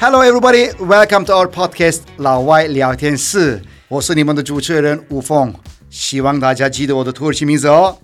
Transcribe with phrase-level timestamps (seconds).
[0.00, 0.70] ？Hello, everybody.
[0.78, 2.02] Welcome to our podcast.
[2.18, 5.52] 老外聊天室，我是你们的主持人吴凤。
[5.90, 7.98] 希望大家记得我的土耳其名字哦，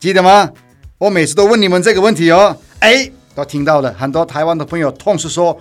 [0.00, 0.50] 记得吗？
[0.98, 2.56] 我每次都问你们这个问题哦。
[2.80, 5.56] 哎，都听到了，很多台湾的朋友同时说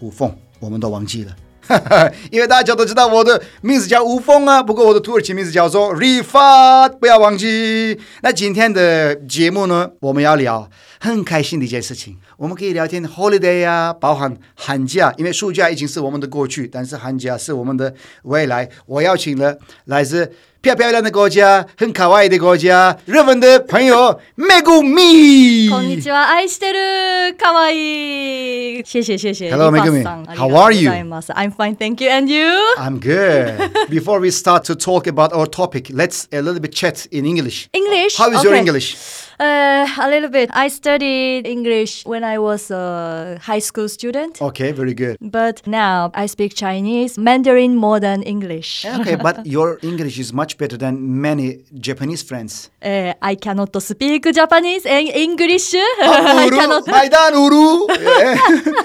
[0.00, 1.34] 吴凤，我们都忘记了，
[2.30, 4.62] 因为大家都知道我的名字叫吴峰啊。
[4.62, 7.98] 不过我的土耳其名字叫做 rifa 不要忘记。
[8.22, 10.68] 那今天的节目呢，我们要聊
[11.00, 12.18] 很开心的一件事情。
[12.36, 18.68] 我们可以聊天，holiday、啊，包含寒假，因为暑假已经是我们的过去，但是寒假是我们的未来。
[18.86, 20.32] 我邀请了来自
[20.63, 25.69] 漂漂亮的国家、很可爱的国家，日本的朋友 Megumi。
[25.69, 28.83] こんにちは、爱してる、可爱い。
[28.83, 29.49] 谢谢谢谢。
[29.51, 30.91] Hello Megumi。How are you?
[30.91, 32.09] I'm fine, thank you.
[32.09, 32.51] And you?
[32.77, 33.71] I'm good.
[33.89, 37.69] Before we start to talk about our topic, let's a little bit chat in English.
[37.71, 38.17] English.
[38.17, 38.49] How is okay.
[38.49, 39.22] your English?
[39.39, 40.49] Uh, a little bit.
[40.53, 44.41] I studied English when I was a high school student.
[44.41, 45.15] Okay, very good.
[45.21, 48.85] But now I speak Chinese, Mandarin more than English.
[48.99, 52.69] Okay, but your English is much better than many Japanese friends.
[52.83, 55.73] Uh, I cannot speak Japanese and English.
[56.03, 56.85] 啊、 I cannot.
[56.91, 57.87] 买单乌鲁，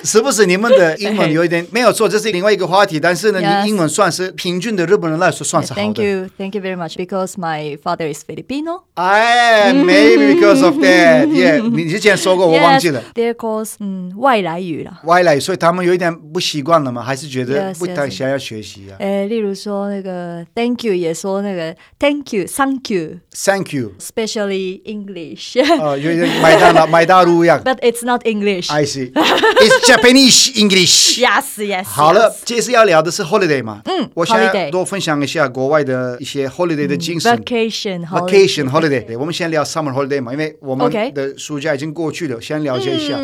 [0.04, 2.08] 是不是你们的英文有一点没有错？
[2.08, 3.00] 这是另外一个话题。
[3.00, 3.64] 但是呢，yes.
[3.64, 5.82] 你英文算是平均的日本人来说算是好的。
[5.82, 6.96] Thank you, thank you very much.
[6.96, 8.84] Because my father is Filipino.
[8.94, 10.37] I maybe.
[10.39, 13.03] Because of that, yeah，你之前说过，我忘记了。
[13.13, 14.99] They're called 嗯外来语了。
[15.03, 17.03] 外来语，所以他们有一点不习惯了吗？
[17.03, 18.95] 还是觉得不太想要学习啊？
[18.99, 25.57] 呃，例如说那个 Thank you，也说那个 Thank you，Thank you，Thank you，Especially English。
[25.81, 27.61] 哦，有点麦当劳麦当劳一样。
[27.61, 28.71] But it's not English.
[28.71, 29.11] I see.
[29.11, 31.19] It's Japanese English.
[31.19, 31.83] Yes, yes.
[31.83, 33.81] 好了，这次要聊的是 holiday 嘛？
[33.85, 34.39] 嗯，我想
[34.71, 37.35] 多分享一下国外的一些 holiday 的精神。
[37.37, 39.05] Vacation，Vacation holiday。
[39.05, 43.17] 对，我们先聊 summer holiday 嘛，因为我们的暑假已经过去了，先了解一下，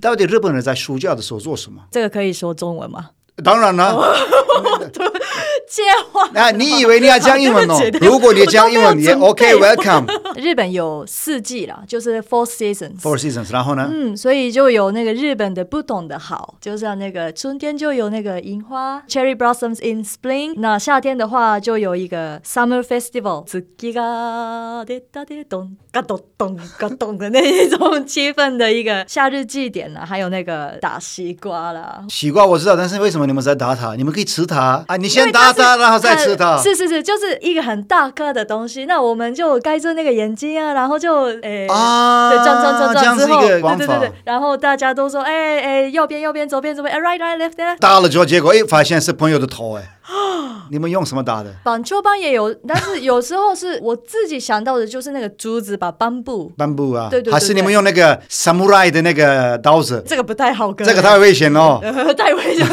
[0.00, 1.82] 到底日本人在暑假的时候做什么？
[1.90, 3.10] 这个可以说中文吗？
[3.44, 3.94] 当然了。
[5.69, 6.51] 接话啊！
[6.51, 7.77] 你以为你要讲英文哦？
[8.01, 10.05] 如果你讲英文，也 OK，Welcome。
[10.35, 13.87] 日本有四季啦，就是 Four Seasons。Four Seasons，然后呢？
[13.91, 20.55] 嗯，所以就有那个日本的不同的好，就像那个春天就有那个樱花，Cherry blossoms in spring。
[20.57, 30.05] 那夏天的话就有一个 Summer Festival，月が出たで咚嘎咚咚嘎咚的那一种气氛的一个夏日祭典呢。
[30.05, 33.95] 还有那个打西瓜啦，西瓜我知道，但是为什么你们在打它？
[33.95, 34.97] 你们可以吃它啊！
[34.97, 35.53] 你先打。
[35.62, 38.86] 然后再吃它，是是是，就是一个很大颗的东西。
[38.86, 47.78] 那我们就盖住那个眼睛啊，然后就诶，啊，对，转转转转之后，对对对对，然后大家都说，哎哎，右边右边，左边左边，哎，right right left left。
[47.78, 49.82] 打了之后，结果哎，发现是朋友的头，哎。
[50.70, 51.52] 你们用什么打的？
[51.64, 56.52] 棒球棒也有，但是有时候是我自己想到的，就是那个竹子，把斑布。
[56.56, 60.02] 斑布啊，对对对，还是你们用那个 samurai 的那个刀子？
[60.06, 61.80] 这个不太好，这个太危险哦，
[62.16, 62.66] 太危险，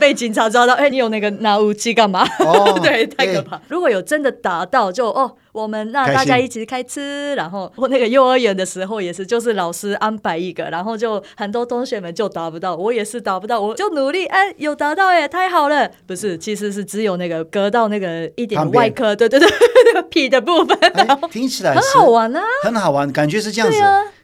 [0.00, 0.74] 被警察抓到。
[0.74, 2.26] 哎，你有那个拿武器干嘛？
[2.40, 3.60] 哦， 对，太可怕。
[3.68, 5.36] 如果有真的打到，就哦。
[5.56, 15.90] 我们那大家一起开吃，然后我那个幼儿园的时候也是，就是老师安排一个，然后就很多同学们就达不到，我也是达不到，我就努力，哎，有达到耶，太好了！
[16.06, 19.48] 不是，其实是只有那个隔到那个一点外壳，对对对，
[19.86, 20.78] 那个皮的部分，
[21.30, 23.78] 听起来很好玩啊，很好玩，感觉是这样子。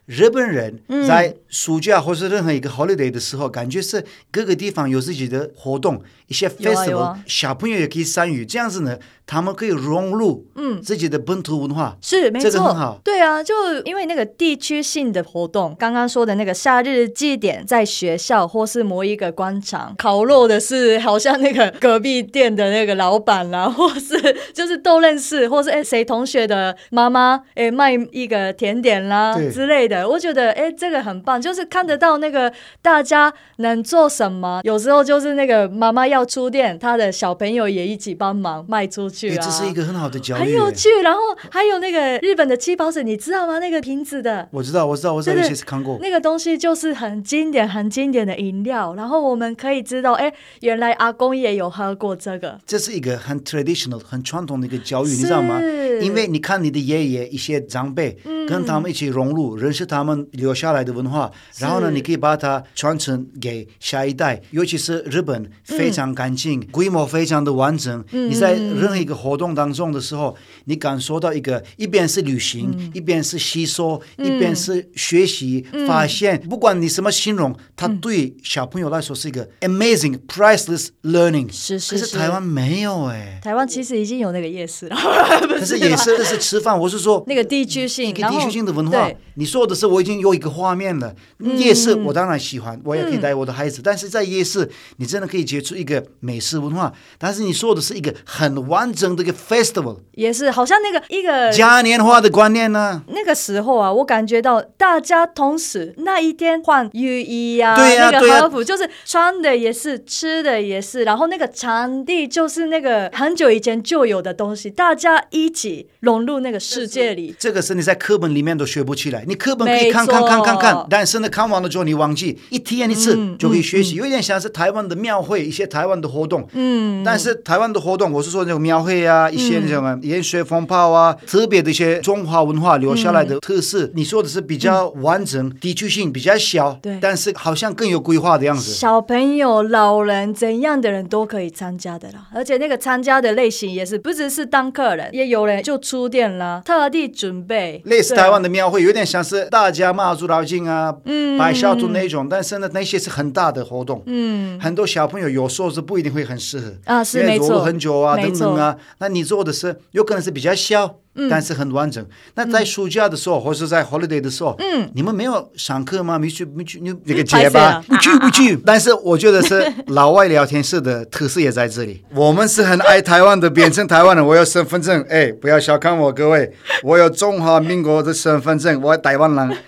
[0.04, 13.00] 日本人在暑假或是任何一个 holiday 的时候，感觉是各个地方有自己的活动，一些 festival，小朋友也可以参与，这样子呢，他们可以融入嗯自己的本土文化，嗯、是没错，这个很好。
[13.04, 13.54] 对啊，就
[13.84, 24.16] 因为那个地区性的活动，刚刚说的那个夏日祭典，在学校或是某一个广场烤肉的是，好像那个隔壁店的那个老板啦，或是
[24.52, 34.60] 就是都认识，或是哎 谁同学的妈妈哎卖一个甜点啦之类的，我觉得哎这个很棒，就是看得到那个大家能做什么。
[34.64, 39.36] 有时候就是那个妈妈要出店，他的小朋友也一起帮忙卖出去啊。
[39.40, 40.88] 这是一个很好的教育，很有趣。
[41.02, 41.20] 然后
[41.50, 43.58] 还有那个日本的七宝水，你知道吗？
[43.58, 45.98] 那个瓶子的，我知道，我知道，我在一些看过。
[46.00, 48.94] 那个东西就是很经典、很经典的饮料。
[48.94, 52.58] 然后我们可以知道，哎，原来阿公也有喝过这个。
[52.66, 55.60] 这是一个很 traditional、很传统的一个教育，你知道吗？
[56.00, 58.16] 因为你看你的爷爷一些长辈，
[58.48, 64.40] 跟他们一起融入，认识他们留下来的文化，然后呢，你可以把它传承给下一代。
[64.50, 68.04] 尤其是日本非常干净，规模非常的完整。
[68.10, 70.34] 你在任何一个活动当中的时候，
[70.64, 76.40] 你感受到一个一边是旅行，一边是吸收，一边是学习发现。
[76.48, 81.52] 不管你什么形容，它对小朋友来说是一个 amazing priceless learning。
[81.52, 82.04] 是是是。
[82.04, 83.40] 可是台湾没有哎。
[83.42, 84.96] 台湾其实已经有那个夜市了。
[85.58, 89.10] 可是夜市是吃饭，我是说那个地区性，一个地区性的文化。
[89.34, 91.14] 你说的是我已经有一个画面了。
[91.56, 96.92] 夜市我当然喜欢，我也可以带我的孩子，但是在夜市你真的可以接触一个美食文化。
[97.18, 103.02] 但是你说的是一个很完整的一个 festival，也是好像那个一个嘉年华的观念呢。
[103.08, 117.34] 那个时候啊，我感觉到大家同时那一天换浴衣呀，对呀，那个和服就是穿的也是，吃的也是，然后那个场地就是那个很久以前就有的东西，大家一起融入那个世界里。
[117.38, 126.46] 这个是你在课本里面都学不起来，你课本可以看看看看看，但是呢，看完了之后你忘记，一体验一次就可以学习，有点像是台湾的庙会，一些台湾的活动。
[126.52, 133.88] 嗯，但是台湾的活动，我是说那个庙会啊，一些什么烟水风炮啊，特别的一些中华文化留下来的特色。
[133.94, 138.72] 你说的是比较完整，地区性比较小，对，但是好像更有规划的样子。
[138.72, 147.80] 小朋友、老人怎样的人都可以参加的啦，而且那个参加的类型也是不只是当客人，也有人就出店了，特地准备。
[147.84, 160.98] 类似台湾的庙会，有点像是大家妈祖绕境啊，嗯，白小兔那种，但是呢，那些是很大的活动，嗯，很多小朋友有时候是不一定会很适合啊，是没错，很久啊，等等啊，那你做的是有可能是比较小。
[161.28, 162.02] 但是很完整。
[162.36, 166.18] 那在暑假的时候，或是在 holiday 的时候，嗯，你们没有上课吗？
[166.18, 168.56] 没去，没去，你这个结巴，不去不去。
[168.64, 172.02] 但是我觉得是老外聊天室的特色也在这里。
[172.14, 174.26] 我们是很爱台湾的，变成台湾人。
[174.26, 176.50] 我有身份证，哎，不要小看我，各位，
[176.82, 179.58] 我有中华民国的身份证，我台湾人。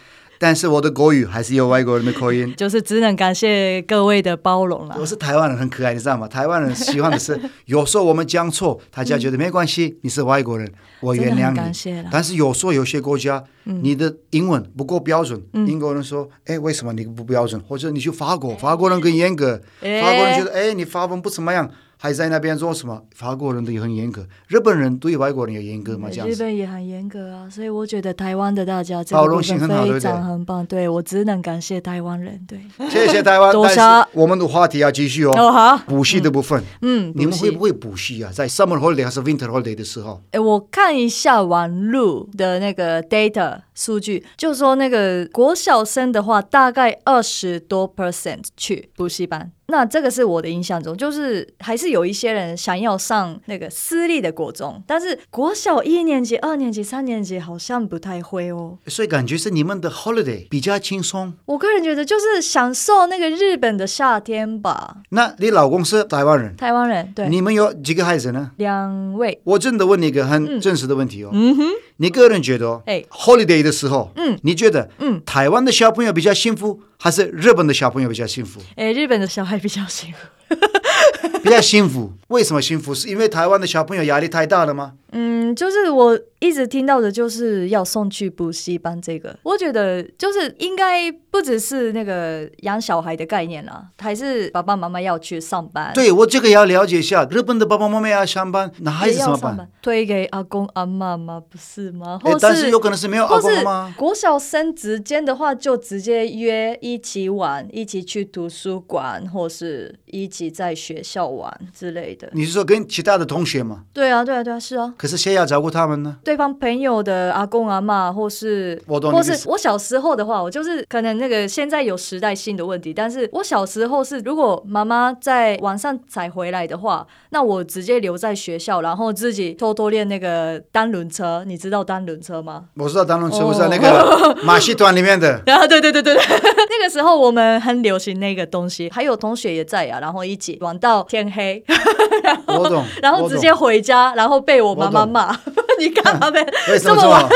[0.44, 4.94] 但是我的国语还是有外国人的口音， 就是只能感谢各位的包容了。
[5.00, 6.28] 我是台湾人，很可爱，你知道吗？
[6.28, 10.70] 台湾人喜欢的是，有时候我们讲错，大家觉得没关系，你是外国人，
[11.00, 12.04] 我原谅你。
[12.12, 17.58] 但是有时候有些国家，你的英文不够标准，英国人说，哎，为什么你不标准？
[17.66, 21.70] 或者你去法国，法国人更严格，法国人觉得，哎，你法文不怎么样。
[22.04, 23.02] 还在那边做什么？
[23.14, 26.10] 法国人都也很严格，日本人对外国人也严格嘛？
[26.10, 26.34] 这样子。
[26.34, 30.66] 日本也很严格啊，所以我觉得台湾的大家包容性很好，非常很棒。
[30.66, 32.38] 对，我只能感谢台湾人。
[32.46, 32.60] 对，
[32.90, 33.50] 谢谢台湾。
[33.50, 33.80] 多谢。
[34.12, 35.32] 我们的话题要继续哦。
[35.50, 35.78] 好。
[35.86, 38.30] 补习的部分，嗯，你们会不会补习啊？
[38.30, 40.20] 在 summer holiday 还是 winter holiday 的时候？
[40.32, 49.52] 哎，我看一下网路的那个 data 数据，就说那个国小生的话，大概二十多 percent 去补习班。
[49.68, 58.76] 那这个是我的印象中，就是还是有一些人想要上那个私立的国中，但是国小一年级、二年级、三年级好像不太会哦。
[58.86, 61.32] 所以感觉是你们的 holiday 比较轻松。
[61.46, 64.98] 我个人觉得就是享受那个日本的夏天吧。
[65.08, 66.54] 那你老公是台湾人？
[66.56, 67.28] 台湾人，对。
[67.30, 68.50] 你们有几个孩子呢？
[68.58, 69.40] 两位。
[69.44, 71.30] 我真的问你一个很真实的问题哦。
[71.32, 71.64] 嗯哼。
[71.96, 78.60] 你个人觉得，哎，holiday 的时候，嗯，你觉得，嗯，台湾的小朋友比较幸福，还是日本的小朋友比较幸福？
[78.76, 80.18] 哎，日本的小孩比较幸福。
[81.42, 82.94] 比较幸福，为什么幸福？
[82.94, 84.94] 是因为台湾的小朋友压力太大了吗？
[85.12, 89.00] 嗯，就是我一直听到的，就是要送去补习班。
[89.00, 95.92] 这个我觉得就是应该不只是那个养小孩的概念啦，还是爸爸妈妈要去上班。
[95.94, 99.70] 对，我这个要了解一下，日本的爸爸妈妈要上班，那孩子怎么办？
[99.82, 101.40] 推给阿公阿妈吗？
[101.48, 102.18] 不是吗？
[102.22, 103.94] 或是但是有可能是没有阿公吗？
[103.96, 112.28] 国小生之间的话，就直接约一起玩，一起去图书馆，或是一起在学校玩之类的。
[112.32, 113.82] 你是说跟其他的同学吗？
[113.92, 114.92] 对啊，对啊，对啊，是啊。
[114.98, 116.16] 可是谁要照顾他们呢？
[116.24, 131.44] 对方朋友的阿公阿妈，或是我懂或是我小时候的话，我就是可能那个现在有时代性的问题，但是我小时候是如果妈妈在晚上才回来的话，那我直接留在学校，然后自己偷偷练那个单轮车。
[131.46, 132.64] 你知道单轮车吗？
[132.76, 135.40] 我知道单轮车，我知道那个马戏团里面的。
[135.46, 141.62] 啊，对对对对对， 那个时候我们 很流行那个东西，还有同学也在啊，然后一起玩到天黑，
[142.22, 145.36] 然后，然后直接回家，然后被我妈妈骂。
[145.78, 146.44] 你干嘛呗
[146.78, 147.28] 这么晚？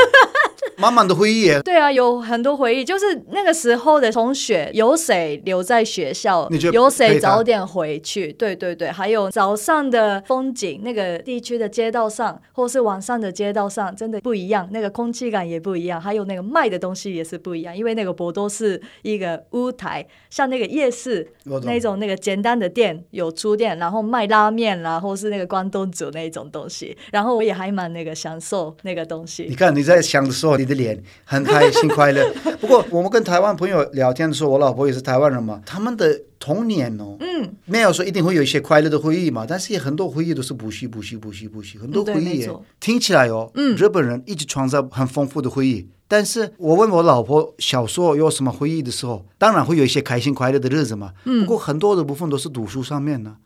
[0.77, 2.83] 满满的回忆，对啊，有很多回忆。
[2.85, 8.31] 就是那个时候的同学，有谁留在学校，有谁早点回去？
[8.33, 15.99] 对对对，还有早上的风景，那个地区的街道上，或是晚上的街道上，真的不一样，那个空气感也不一样。
[15.99, 21.27] 还有那个卖的东西也是不一样，因为那个博多是一个屋台，像那个夜市
[21.63, 26.97] 那种那个简单的店有出店，然后卖拉面啦，或是那个关东煮那种东西。
[27.11, 29.45] 然后我也还蛮那个享受那个东西。
[29.49, 32.31] 你看你在想的时候，你的脸很开心快乐。
[32.61, 42.47] 不过我们跟台湾朋友聊天的时候，我老婆也是台湾人嘛，他们的童年哦，嗯，没有说一定会有一些快乐的回忆嘛，但是也很多回忆都是补习补习补习补习，很多回忆
[42.79, 45.87] 听起来哦，嗯，日本人一直创造很丰富的回忆。
[46.07, 53.37] 但是我问我老婆小时候有什么回忆的时候，当然会有一些开心快乐的日子嘛，嗯，不过很多的部分都是读书上面呢，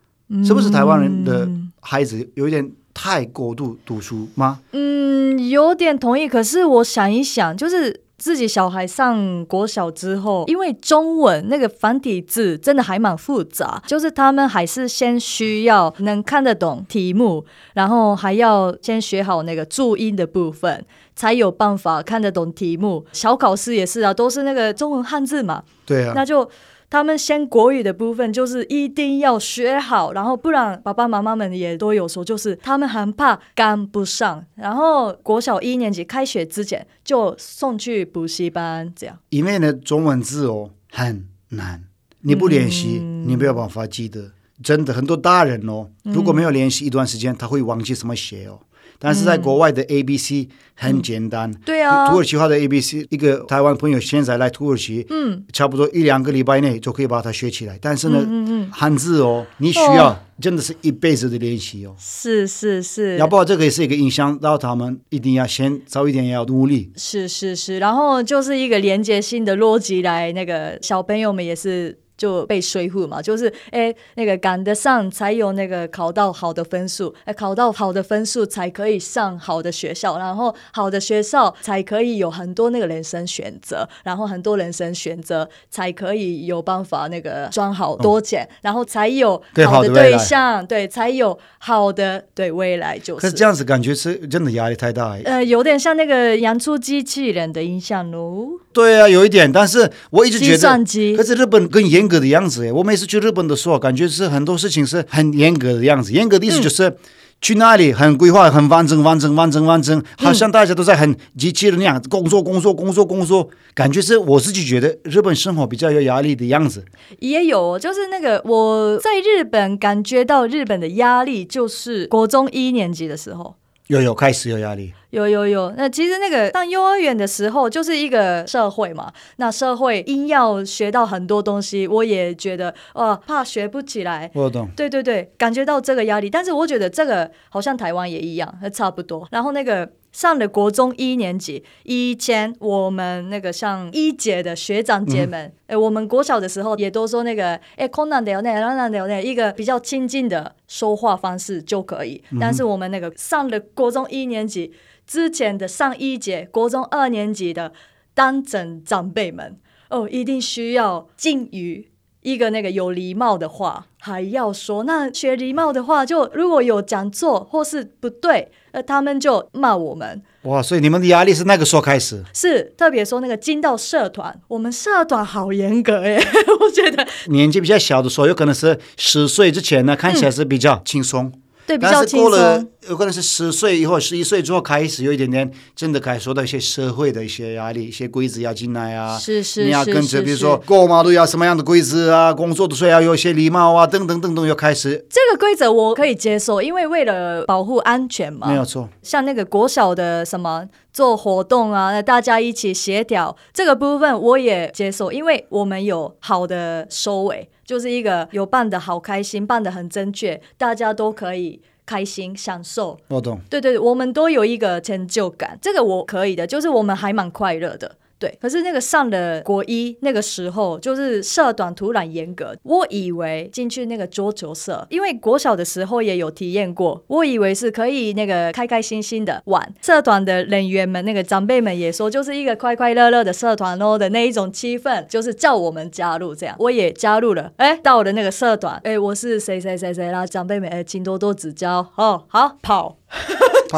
[0.44, 1.50] 是不是台湾人的
[1.82, 2.72] 孩子有一点？
[2.94, 4.60] 太过度读书吗？
[4.72, 6.28] 嗯，有点同意。
[6.28, 20.86] 可是我想一想，就是自己小孩上国小之后，因为中文那个繁体字真的还蛮复杂，就是他们还是先需要能看得懂题目，然后还要先学好那个注音的部分，
[21.16, 23.04] 才有办法看得懂题目。
[23.12, 25.64] 小考试也是啊，都是那个中文汉字嘛。
[25.86, 26.50] 对啊，那就。
[26.94, 39.18] 他们先国语的部分就是一定要学好，然后不然爸爸妈妈们也都有说，就是他们很怕赶不上，然后国小一年级开学之前就送去补习班，这样。
[39.30, 41.84] 因为呢，中文字哦很难，
[42.22, 44.32] 你不练习，你没有办法记得。
[44.62, 48.60] 真的，很多大人哦，如果没有练习一段时间，他会忘记怎么写哦。
[49.00, 57.78] 但是在国外的 A B C 很简单，嗯、对啊，土耳其话的 A B C，一个台湾朋友现在来土耳其，嗯，差不多一两个礼拜内就可以把它学起来。
[57.82, 61.96] 但是呢，嗯嗯、汉字哦，你需要真的是一辈子的练习哦。
[62.00, 66.92] 是是是，要不然这个也是一个影响到他们，一定要先早一点要努力。
[66.96, 72.00] 是是是，然后就是一个连接性的逻辑来，那个小朋友们也是。
[72.18, 93.22] 就被说服嘛，就是哎，那个赶得上才有那个考到好的分数，哎，考到好的分数才可以上好的学校，然后好的学校才可以有很多那个人生选择，然后很多人生选择才可以有办法那个赚好多钱，嗯、然后才有好的对象，对，才有好的对未来就是。
[93.22, 98.60] 可是这样子感觉是真的压力太大，呃，有点像那个养出机器人的印象喽。
[98.72, 102.72] 对啊，有一点，但是我一直觉得，可是日本跟严格的样子诶。
[102.72, 106.12] 我每次去日本的时候，感觉是很多事情是很严格的样子。
[106.12, 106.98] 严格的意思就是、嗯、
[107.42, 113.50] 去那里很规划、很完整、完整、完整、完整，好像大家都在很急切的那样工作、工作、工作、工作。
[113.74, 116.86] 感觉是我自己觉得日本生活比较有压力的样子。
[117.20, 123.56] 也有，就是那个我在日本感觉到日本的压力，就是国中一年级的时候，
[123.94, 124.92] 有有开始有压力。
[125.12, 134.32] 有有有，那其实那个上幼儿园的时候就是一个社会嘛，那社会因要学到很多东西，我也觉得哦，怕学不起来。
[134.34, 134.68] 我懂。
[134.76, 139.28] 对对对，感觉到这个压力，但是我觉得这个好像台湾也一样，差不多。
[139.32, 152.24] 然后那个上了国中一年级，以前我们那个像一届的学长姐们，哎、嗯，我们国小的时候也都说那个哎，困难的有那，困难的有那，一个比较亲近的说话方式就可以。
[152.40, 154.72] 但是我们那个上了国中一年级。
[155.06, 157.74] 之前的上一节国中二年级的
[158.14, 161.90] 当真长辈们哦，一定需要敬语，
[162.24, 164.84] 一个那个有礼貌的话，还要说。
[164.84, 170.22] 那学礼貌的话，就如果有讲错或是不对，呃，他们就骂我们。
[170.44, 172.24] 哇，所以你们的压力是那个时候开始？
[172.34, 176.16] 是，特别说那个进到社团，我们社团好严格哎，
[176.60, 181.32] 我觉得年纪比较小的时候，有可能是十岁之前呢，看起来是比较轻松。
[181.66, 182.30] 对，比较轻松。
[182.30, 189.18] 过了有可能是十岁以后、十一岁之后开始有一点点，真的开始受到一些社会的一些压力，一些规则要进来啊。
[189.18, 189.64] 是是是。
[189.66, 192.34] 你要跟着，比如说过马路要什么样的规则啊？
[192.34, 195.06] 工作的时候要有一些礼貌啊，等等等等，要开始。
[195.10, 198.48] 这个规则我可以接受，因为为了保护安全嘛。
[198.48, 198.90] 没有错。
[199.02, 211.62] 像那个国小的什么做活动啊，大家一起协调这个部分我也接受，因为我们有好的收尾，就是一个有办的好开心，办的很正确，大家都可以。
[211.86, 213.40] 开心享受，我懂。
[213.50, 217.96] 对对，我们都有一个成就感，这个我可以的，就是我们还蛮快乐的。
[218.24, 229.74] 对，可是那个上了国一那个时候，就是社团突然严格，我以为进去那个桌球社，因为国小的时候也有体验过，我以为是可以那个开开心心的玩。
[229.82, 237.52] 社团的人员们，那个长辈们也说，就是一个快快乐乐的社团哦的那一种气氛，就是叫我们加入这样，我也加入了。
[237.58, 242.24] 哎，到了那个社团，哎，我是谁谁谁谁啦，长辈们哎，请多多指教哦。
[242.30, 243.03] 好，跑。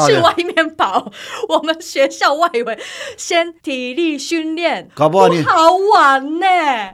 [0.06, 1.10] 去外面跑，
[1.48, 2.78] 我们学校外围
[3.16, 6.46] 先体力训练，搞不好你不好玩呢。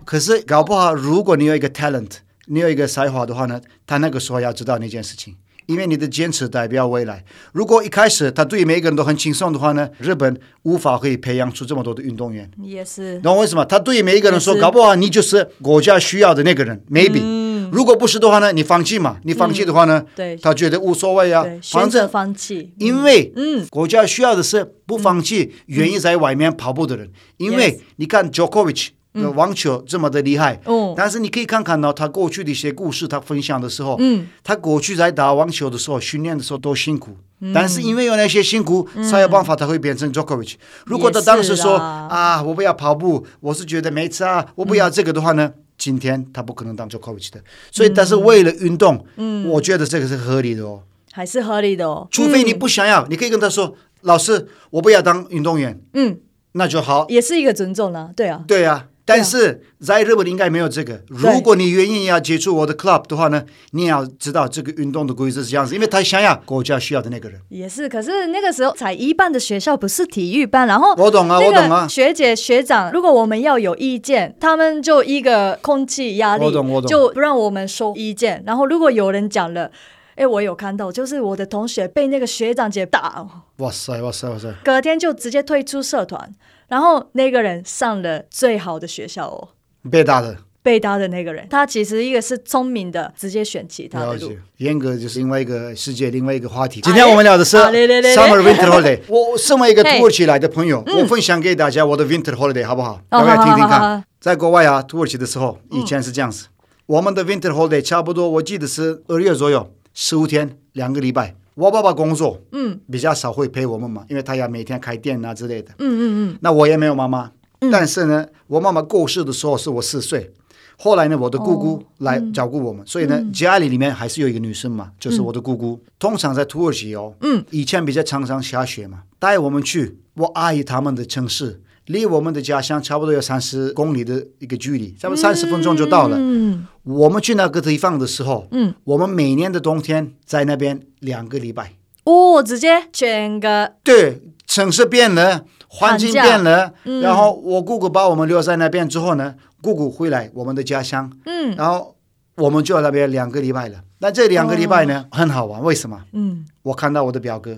[0.05, 2.11] 可是搞不好，如果你有一个 talent，
[2.47, 5.37] 你有一个才华的话呢，他那个时候要知道那件事情。
[5.67, 7.25] 因为你的坚持代表未来。
[7.53, 12.51] 如果一开始他对每一个人都很轻松的话呢，日本无法可以培养出这么多的运动员。
[12.61, 13.21] 也是。
[13.21, 13.65] 懂为什么？
[13.65, 16.85] 他对每一个人说，搞不好你就是国家需要的那个人。
[16.91, 17.42] Maybe，嗯，
[17.73, 19.17] 如果不是的话呢，你放弃嘛？
[19.25, 19.99] 你放弃的话呢？
[19.99, 21.45] 嗯，对，他觉得无所谓啊。
[21.63, 22.73] 选择放弃。
[22.79, 27.11] 因为，嗯，国家需要的是不放弃、愿意在外面跑步的人。
[27.39, 28.91] 因为你看 Djokovic。
[29.37, 40.55] 网球这么的厉害，嗯，但是你可以看看到他过去的一些故事，他分享的时候，嗯，他过去在打网球的时候，训练的时候多辛苦，嗯，但是因为有那些辛苦，才有办法他会变成 Djokovic。
[40.87, 45.53] 如果他当时说啊，我不要跑步，我是觉得没差啊，我不要这个的话呢，
[45.83, 47.41] 今天他不可能当 Djokovic 的。
[47.73, 52.07] 所以，但是为了运动，嗯，我觉得这个是合理的哦，还是合理的哦。
[52.09, 56.21] 除非你不想要，你可以跟他说，老师，我不要当运动员，嗯，
[56.53, 58.87] 那就好，也是一个尊重了，对啊，对啊。
[59.05, 61.03] 但是在日本应该没有这个。
[61.09, 67.41] 如果你愿意要接触我的 club 的话呢，你也要知道这个运动的规则是这样子，因为他想要国家需要的那个人。
[67.49, 71.89] 也是，可是那个时候才一半的学校不是体育班，然后我懂啊，我懂啊。
[71.89, 78.43] 学姐学长，如果我们要有意见，他们就一个空气压力，我懂我懂，就不让我们说意见。
[78.47, 79.71] 然后如果有人讲了，
[80.15, 86.31] 哎，我有看到，就是我的同学被那个学长姐打，哇塞哇塞哇塞，隔天就直接退出社团，
[86.73, 89.49] 然后那个人上了最好的学校哦。
[89.91, 94.33] 被打的，被打的那个人，他其实一个是聪明的，直接选其他的路。
[94.57, 96.81] 严格就是另外一个世界，另外一个话题。
[96.81, 99.01] 今天我们聊的是 Summer Winter Holiday。
[99.13, 103.03] 我身为一个土耳其来的朋友，我分享给大家我的 Winter Holiday 好不好？
[103.11, 104.03] 大家听听看。
[104.19, 106.47] 在国外啊，土耳其的时候，以前是这样子。
[106.87, 111.35] 我们的 Winter Holiday 差不多，我记得是二月左右，十五天，两个礼拜。
[111.55, 115.71] 我爸爸工作，嗯，比较少会陪我们嘛，因为他要每天开店啊之类的。
[115.79, 116.39] 嗯嗯嗯。
[116.41, 117.31] 那我也没有妈妈。
[117.71, 120.33] 但是呢，我妈妈过世的时候是我四岁，
[120.77, 125.81] 后来呢，我的姑姑来照顾我们，所以呢，家里里面还是有一个女生嘛，就是我的姑姑。
[125.97, 136.17] 通常在土耳其哦，嗯，以前比较常常下雪嘛，带我们去我阿姨他们的城市，离我们的家乡差不多有三十公里的一个距离，差不多三十分钟就到了。
[136.19, 141.75] 嗯，我们去那个地方的时候，嗯，我们每年的冬天在那边两个礼拜。
[142.05, 145.45] 哦，直接整个对，城市变了。
[145.75, 151.97] 环境变了，嗯、然后我姑姑把我们留在那边之后呢，姑姑回来我们的家乡，嗯，然后
[152.37, 153.79] 我们就在那边两个礼拜了。
[154.01, 156.05] 那这两个礼拜呢，哦、很好玩，为什么？
[156.13, 157.57] 嗯，我看到我的表哥，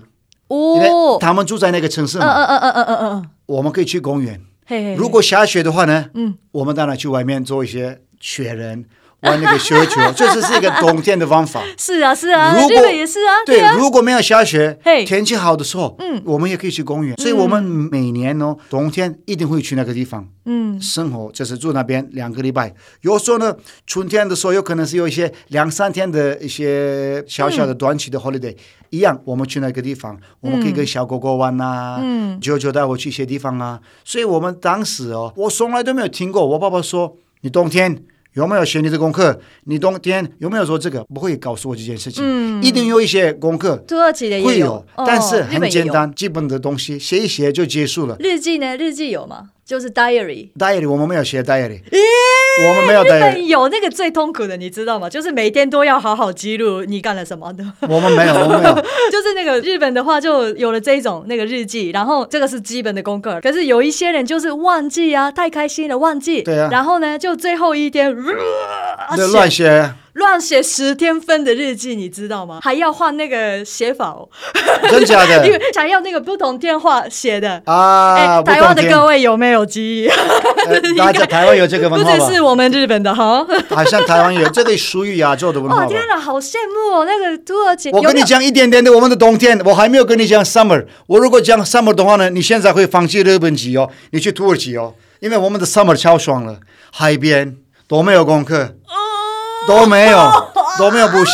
[0.49, 0.89] 哦，因为
[1.21, 8.85] 他们住在那个城市嘛，嗯嗯嗯嗯嗯嗯，我们可以去公园，嘿嘿，如果下雪的话呢，嗯，我们当然去外面做一些雪人。
[9.25, 11.63] 玩那个雪球， 这是是一个冬天的方法。
[11.79, 13.33] 是啊，是啊，如果也是啊。
[13.47, 17.17] 对，如果没有下雪，天气好的时候，嗯，我们也可以去公园。
[17.17, 22.75] 所以我们每年呢，冬天一定会去那个地方，嗯，生活就是住那边两个礼拜。
[23.01, 23.55] 有时候呢，
[23.87, 28.55] 春天的时候有可能是有一些两三天的一些小小的短期的 holiday，
[28.91, 33.81] 一样，我们去那个地方，我们可以跟小狗狗玩呐，嗯，舅舅带我去一些地方啊。
[34.05, 38.03] 所以我们当时哦，我从来都没有听过我爸爸说，你冬天。
[38.35, 39.39] 有没有学你的功课？
[39.65, 41.05] 你冬天有没有说这个？
[41.05, 42.23] 不会告诉我这件事情。
[42.25, 43.77] 嗯，一定有一些功课。
[43.87, 48.17] 土耳其的也有，会有，但是很简单，基本的东西写一写就结束了。
[48.19, 48.77] 日记呢？
[48.77, 49.51] 日记有吗？
[49.65, 50.51] 就是 diary。
[50.59, 51.81] diary 我们没有写 diary。
[52.63, 55.09] 我们没有的，有那个最痛苦的，你知道吗？
[55.11, 57.65] 就是每天都要好好记录你干了什么的。
[57.89, 58.75] 我们没有， 我们没有。
[58.75, 63.41] 就是那个日本的话，就有了这一种那个日记，然后这个是基本的功课。
[63.41, 66.43] 可是有一些人就是忘记啊，太开心了忘记。
[66.43, 66.69] 对啊。
[66.71, 68.15] 然后呢，就最后一天，
[69.17, 69.93] 就乱写。
[70.15, 72.61] 乱写十天分的日记，你知道吗？
[72.63, 74.29] 还要换那个写法哦，
[74.89, 75.43] 真假的？
[75.47, 78.15] 因为想要那个不同电话写的啊。
[78.15, 80.09] 哎，台湾的各位有没有记忆？
[80.97, 85.85] 大家台湾有这个文化不只是我们日本的哈，好像台湾有这个属于亚洲的文化。
[85.85, 87.05] 哦天哪，好羡慕哦！
[87.05, 90.87] 那个土耳其，我跟你讲一点点的我们的冬天，我还没有跟你讲 summer。
[91.07, 96.59] 我如果讲 summer 的话呢，你现在会放弃日本籍哦，你去土耳其哦，因为我们的 summer 超爽了，
[96.93, 97.57] 海边
[97.89, 98.77] 都没有功课，
[99.67, 100.31] 都没有
[100.79, 101.33] 都没有补习，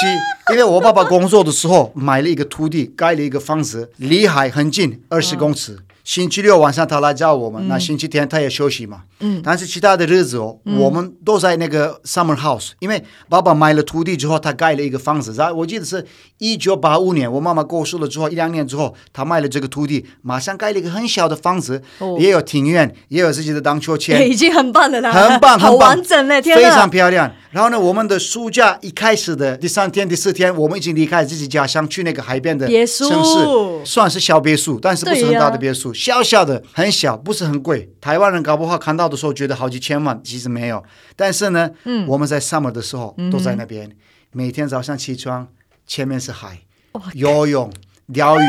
[0.53, 5.79] 因为我爸爸工作的时候买了一个土地，盖了一个房子，离海很近，二十公尺。
[6.11, 9.03] 星期六晚上他来找我们，嗯、那星期天他也休息嘛。
[9.20, 15.33] 嗯，但是其他的日子哦，嗯、我们都在那个 summer house，因为爸爸买了土地之后，他盖了一个房子。
[15.35, 16.05] 然后我记得是
[16.38, 27.33] 一九八五年，我妈妈过世了之后一两年之后，他卖了这个土地，马上盖了一个很小的房子，哦、也有庭院，也有自己的荡秋千，已经很棒的了，很棒，很棒，完整嘞，非常漂亮。
[27.53, 37.92] 然后呢，我们的暑假一开始的第三天、第四天，我们已经离开自己家乡去那个海边的城市，别墅算是小别墅，但是不是很大的别墅，小小的，很小，不是很贵。
[38.00, 40.82] 台湾人搞不好看到的时候觉得好几千万，其实没有。
[41.14, 43.96] 但是呢，嗯、我们在 summer 的时候都在那边，嗯、
[44.32, 45.46] 每天早上起床，
[45.86, 47.70] 前面是海，哦、游泳、
[48.14, 48.44] 钓鱼、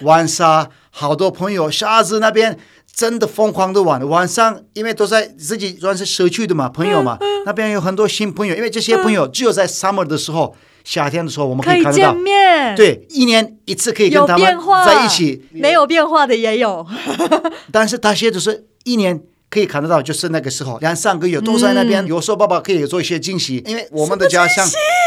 [0.00, 2.58] 玩沙，好多朋友，沙子那边。
[2.96, 16.86] 真的疯狂的玩，晚上因为都在自己算是社区的嘛，朋友嘛，那边有很多新朋友，因为这些朋友只有在 summer 的时候，嗯、夏天的时候我们可以看得到，见面，对，一年一次可以跟他们在一起，没有变化的也有，
[17.72, 19.22] 但是他现在就是一年。
[19.50, 20.78] 可以看得到，就是那个时候。
[20.78, 22.04] 两三个月都在那边。
[22.04, 24.66] 嗯、有时候爸爸可以做一些惊喜，因为我们的家乡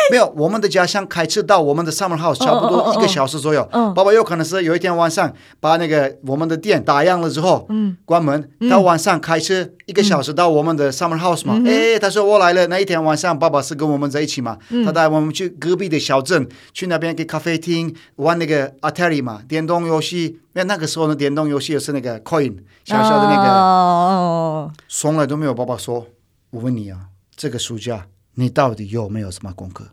[0.10, 3.62] 没有，我们的家乡开车到我们的 summer house 差不多一个小时左右。
[3.64, 11.56] 哦哦哦哦、爸爸有可能是有一天晚上把那个我们的店打烊了之后，嗯、关门，到晚上开车一个小时到我们的 summer house 嘛。
[11.58, 12.68] 嗯、哎，他说我来了。
[12.68, 20.40] 那一天晚上爸爸是跟我们在一起嘛，嗯、他带我们去隔壁的小镇，去那边给咖啡厅玩那个 Atari 嘛，电动游戏。
[20.56, 26.08] 因为那个时候的电动游戏也是那个 coin 小小的那个，从来都没有爸爸说。
[26.50, 26.98] 我问你啊，
[27.36, 29.86] 这个暑假你到底有没有什么功课？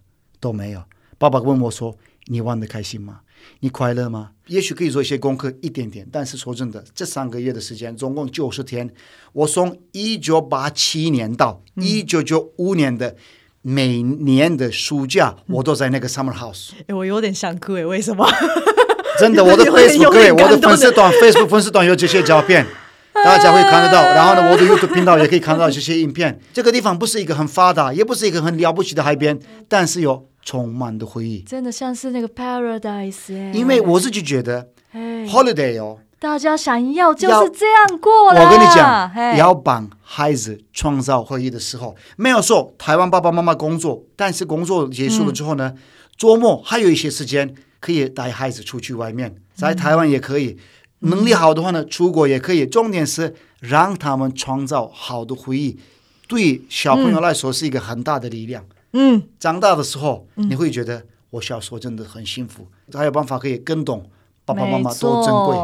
[0.45, 0.83] 都没有。
[1.17, 1.97] 爸爸问我说
[2.29, 3.21] ：“你玩的开心吗？
[3.61, 6.07] 你快乐吗？”也许可以做一些功课，一点点。
[6.13, 8.93] 但是说真的，这三个月的时间，总共九十天，
[9.33, 13.17] 我从一九八七年到一九九五年的
[13.63, 16.73] 每年的暑假，我都在那个 summer house。
[16.89, 18.29] 哎，我有点想哭哎，为什么？
[19.19, 22.67] 真的，我的 Facebook，我的粉丝团 Facebook 粉丝团有这些照片，
[23.15, 24.03] 大家会看得到。
[24.03, 26.39] 然后呢，我的 YouTube 频道也可以看到这些影片。
[26.53, 31.41] 这个地方不是一个很发达，也不是一个很了不起的海边，但是有充满的回忆。
[31.41, 33.53] 真的像是那个 Paradise。
[33.53, 38.27] 因为我自己觉得，Holiday 哦，大家想要就是这样过。
[38.27, 45.75] 我跟你讲，要帮孩子创造回忆的时候，没有说台湾爸爸妈妈工作，但是工作结束了之后呢，
[46.17, 47.55] 周末还有一些时间。
[47.81, 50.57] 可以带孩子出去外面，在台湾也可以。
[51.03, 52.65] 嗯、能力好的话呢，出国也可以。
[52.65, 55.79] 重点是让他们创造好的回忆，
[56.27, 58.65] 对小朋友来说是一个很大的力量。
[58.65, 58.74] 嗯，
[59.39, 64.09] 长大的时候你会觉得我小时候真的很幸福，还有办法可以更懂
[64.45, 65.57] 爸爸妈妈多珍贵。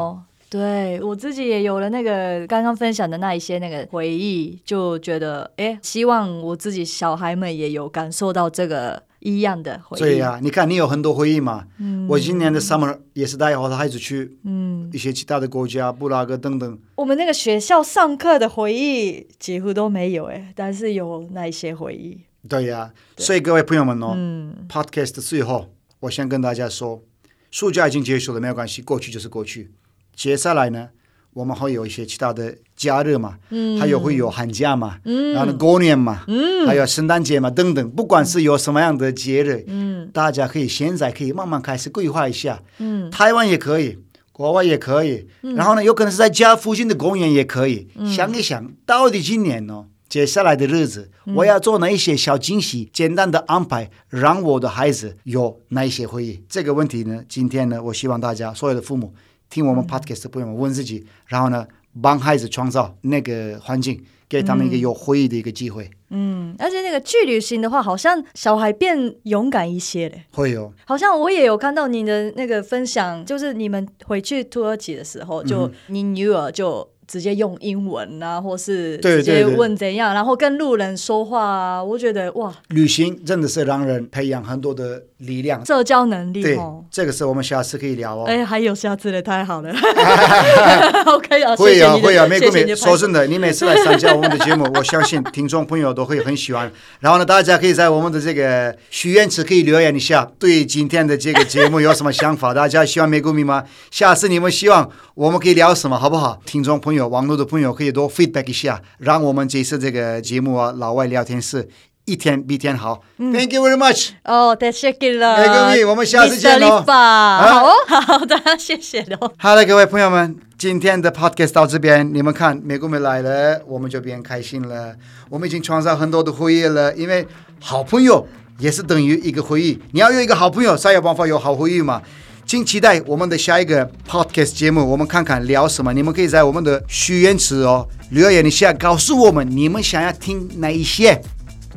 [0.49, 9.03] 对，我自己也有了那个刚刚分享的那一些那个回忆，就觉得哎，希望我自己小孩们也有感受到这个。
[9.21, 10.01] 一样的回忆。
[10.01, 11.67] 对呀、啊，你看你有很多回忆嘛。
[11.77, 12.07] 嗯。
[12.09, 16.79] 我今年的 summer 也是带我的孩子去，嗯，一些其他的国家，布拉格等等。
[16.95, 22.19] 我们那个学校上课的回忆几乎都没有哎，但是有那一些回忆。
[22.49, 27.03] 对呀、啊，所以各位朋友们哦，嗯，podcast 的最后，我先跟大家说，
[27.51, 29.71] 暑假已经结束了，没有关系，过去就是过去。
[30.15, 30.89] 接下来呢？
[31.33, 42.61] 我们会有一些其他的假日嘛，嗯、还有会有寒假嘛，嗯、然后过年嘛，嗯、还有圣诞节嘛等等，不管是有什么样的节日，嗯、大家可以现在可以慢慢开始规划一下。
[42.79, 43.99] 嗯、台湾也可以，
[44.33, 47.87] 国外也可以，嗯、然后呢，有可能是在家附近的公园也可以。
[47.95, 56.43] 嗯、想一想，到底今年呢，接下来的日子，嗯、我要做哪一些小惊喜、简单的安排，让我的孩子有哪一些回忆？
[56.49, 59.15] 这个问题呢，今天呢，我希望大家所有的父母。
[59.49, 61.67] 听我们 podcast 的朋友们问自己，然后呢，
[62.01, 65.91] 帮孩子创造那个环境，给他们一个有回忆的一个机会。
[66.11, 70.25] 嗯，而且那个去旅行的话，好像小孩变勇敢一些嘞。
[70.33, 81.83] 会有，好像我也有看到你的那个分享，就是你们回去土耳其的时候，就你女儿就直接用英文啊，或是直接问怎样，然后跟路人说话啊。
[81.83, 86.43] 我觉得哇，旅行真的是让人培养很多的力量、社交能力。
[86.43, 86.59] 对，
[86.91, 88.25] 这个是我们下次可以聊哦。
[88.27, 89.71] 哎，还有下次的，太好了。
[91.07, 92.75] OK 啊，会啊，会啊，没关系。
[92.75, 96.71] 说真的，你每次来参加我们的节目， 我相信听众朋友都会很喜欢。
[97.01, 102.53] 然后呢，大家可以在我们的这个许愿池可以留言一下，对今天的这个节目有什么想法？
[102.55, 103.65] 大家喜欢美谷米吗？
[103.91, 106.41] 下次你们希望我们可以聊什么，好不好？
[106.45, 111.69] 听众朋友、网络的朋友可以多 feedback 一下，让我们这次这个节目啊，老外聊天室。
[112.05, 113.03] 一天比一天好。
[113.19, 114.11] Thank you very much。
[114.25, 115.73] 哦，太谢谢了。
[115.89, 116.83] 我们下次见喽。
[116.87, 119.33] 好哦， 好的，谢谢喽。
[119.39, 124.95] 好了，各位朋友们，今天的 podcast 到这边，你们看，美谷米来了，我们就变开心了。
[125.29, 127.27] 我们已经创造很多的回忆了，因为
[127.61, 128.27] 好朋友
[128.59, 129.81] 也是等于一个回忆。
[129.93, 132.03] 你要有一个好朋友，才有办法有好回忆嘛。
[132.47, 135.93] 请期待我们的下一个 podcast 节目，我们看看聊什么。
[135.93, 141.23] 你们可以在我们的许愿池哦留言一下，告诉我们你们想要听哪一些。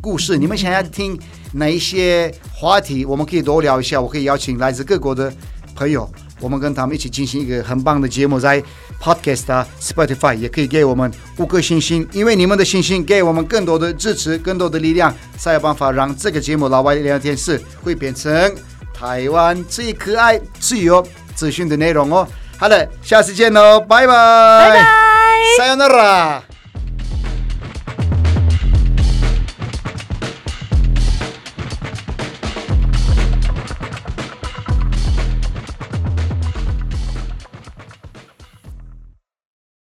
[0.02, 1.18] 故事，你们想要听
[1.52, 3.04] 哪一些话题？
[3.04, 4.00] 我们可以多聊一下。
[4.00, 5.32] 我可以邀请来自各国的
[5.74, 6.10] 朋友，
[6.40, 8.62] 我们跟他们一起进行一个很棒的节目，在
[9.00, 18.54] Podcast 啊、Spotify 也可以给我们五颗星星，因为你们的星星给我们更多的支持、更多的力量，才有办法让这个节目《老外聊天室》会变成
[18.92, 22.26] 台湾最可爱、最有资讯的内容哦。
[22.56, 24.86] 好了，下次见喽，拜拜，拜拜，
[25.58, 26.51] さよなら。